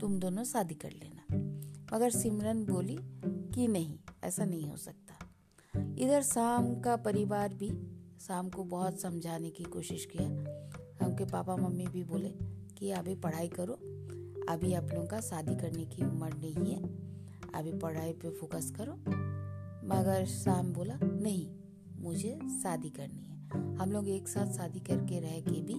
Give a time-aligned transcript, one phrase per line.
[0.00, 1.36] तुम दोनों शादी कर लेना।
[1.96, 2.98] मगर सिमरन बोली
[3.54, 5.14] कि नहीं, ऐसा नहीं हो सकता।
[5.98, 7.70] इधर शाम का परिवार भी
[8.20, 10.28] शाम को बहुत समझाने की कोशिश किया।
[11.06, 12.34] उनके पापा मम्मी भी बोले
[12.78, 13.72] कि अभी पढ़ाई करो,
[14.52, 16.82] अभी आप लोगों का शादी करने की उम्र नहीं है,
[17.54, 18.92] अभी पढ़ाई पे फोकस करो।
[19.88, 21.50] मगर शाम बोला, नहीं,
[21.98, 25.74] मुझे शादी करनी है। हम लोग एक साथ शादी करके रह के भी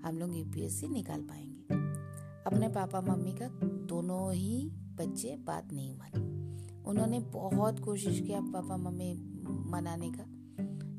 [0.00, 1.51] हम लोग यूपीएससी निकाल पाएँगे।
[2.46, 6.20] अपने पापा मम्मी का दोनों ही बच्चे बात नहीं माने।
[6.84, 9.14] उन्होंने बहुत कोशिश किया पापा मम्मी
[9.70, 10.24] मनाने का।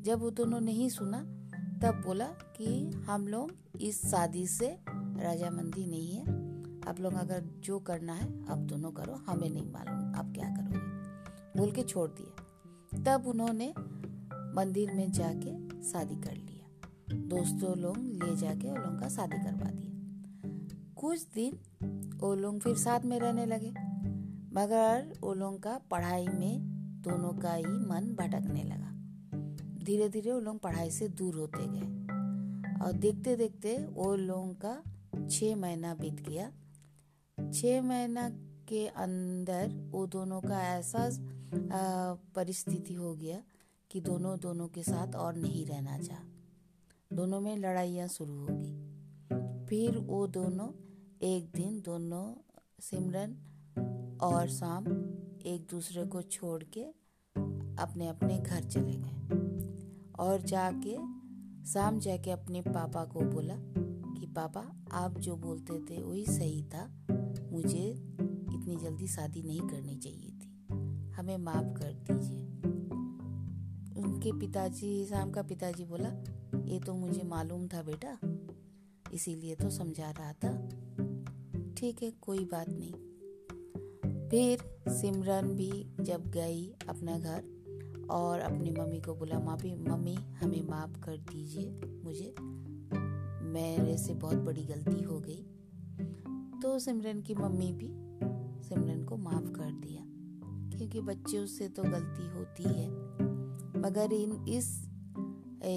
[0.02, 1.18] जब वो दोनों नहीं सुना,
[1.78, 6.22] तब बोला कि हम लोग इस शादी से राजामंदी नहीं है।
[6.88, 10.94] आप लोग अगर जो करना है अब दोनों करो, हमें नहीं मालूम, आप क्या करोगे?
[11.60, 12.44] बोल के छोड़ दिया।
[13.04, 13.74] तब उन्होंने
[14.56, 19.70] मंदिर में जाके शादी कर लिया। दोस्तों लोग ले जाके उन लोगों का शादी करवा
[19.70, 19.93] दिया।
[21.04, 21.56] कुछ दिन
[22.18, 23.70] वो लोग फिर साथ में रहने लगे,
[24.52, 26.60] मगर वो लोगों का पढ़ाई में
[27.02, 28.90] दोनों का ही मन भटकने लगा।
[29.84, 35.28] धीरे धीरे वो लोग पढ़ाई से दूर होते गए और देखते देखते वो लोगों का
[35.28, 36.48] छ महीना बीत गया।
[37.38, 38.28] छ महीना
[38.68, 41.08] के अंदर वो दोनों का ऐसा
[42.36, 43.42] परिस्थिति हो गया
[43.90, 46.24] कि दोनों दोनों के साथ और नहीं रहना चाह।
[47.10, 50.68] दोनों में लड़ाइयाँ शुरू हो गई। फिर वो दोनों
[51.22, 53.36] एक दिन दोनों सिमरन
[54.20, 54.86] और शाम
[55.46, 56.82] एक दूसरे को छोड़ के
[57.82, 59.20] अपने अपने घर चले गए।
[60.18, 60.96] और जाके
[61.64, 63.54] शाम जाके अपने पापा को बोला
[64.14, 67.06] कि पापा आप जो बोलते थे वही सही था।
[67.52, 67.90] मुझे
[68.52, 70.66] इतनी जल्दी शादी नहीं करनी चाहिए थी।
[71.12, 72.44] हमें माफ़ कर दीजिए।
[74.02, 76.08] उनके पिताजी शाम का पिताजी बोला
[76.64, 78.18] ये तो मुझे मालूम था बेटा।
[79.12, 80.68] इसीलिए तो समझा रहा था।
[81.74, 82.92] ठीक है, कोई बात नहीं।
[84.28, 87.44] फिर सिमरन भी जब गई अपना घर
[88.10, 92.34] और अपनी मम्मी को बोला, माफ़ी, मम्मी, हमें माफ़ कर दीजिए, मुझे,
[93.44, 95.42] मेरे से बहुत बड़ी गलती हो गई।
[96.62, 97.90] तो सिमरन की मम्मी भी
[98.68, 100.02] सिमरन को माफ़ कर दिया,
[100.78, 102.90] क्योंकि बच्चों से तो गलती होती है।
[103.80, 104.88] मगर इन इस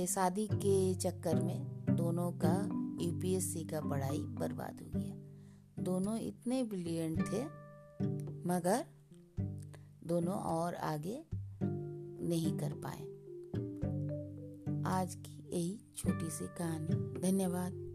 [0.09, 5.16] शादी के चक्कर में दोनों का यूपीएससी का पढ़ाई बर्बाद हो गया।
[5.84, 7.44] दोनों इतने ब्रिलियंट थे,
[8.47, 8.85] मगर
[10.03, 11.25] दोनों और आगे
[12.28, 13.02] नहीं कर पाए।
[14.84, 17.86] आज की यही छोटी सी कहानी। धन्यवाद।